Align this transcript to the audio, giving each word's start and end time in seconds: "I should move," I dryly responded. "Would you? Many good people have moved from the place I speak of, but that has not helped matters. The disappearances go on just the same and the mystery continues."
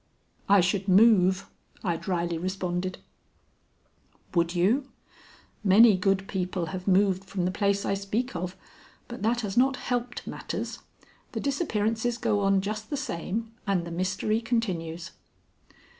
"I 0.49 0.61
should 0.61 0.87
move," 0.87 1.47
I 1.83 1.95
dryly 1.95 2.39
responded. 2.39 2.97
"Would 4.33 4.55
you? 4.55 4.89
Many 5.63 5.95
good 5.95 6.27
people 6.27 6.65
have 6.73 6.87
moved 6.87 7.23
from 7.25 7.45
the 7.45 7.51
place 7.51 7.85
I 7.85 7.93
speak 7.93 8.35
of, 8.35 8.57
but 9.07 9.21
that 9.21 9.41
has 9.41 9.55
not 9.55 9.75
helped 9.75 10.25
matters. 10.25 10.79
The 11.33 11.39
disappearances 11.39 12.17
go 12.17 12.39
on 12.39 12.61
just 12.61 12.89
the 12.89 12.97
same 12.97 13.51
and 13.67 13.85
the 13.85 13.91
mystery 13.91 14.41
continues." 14.41 15.11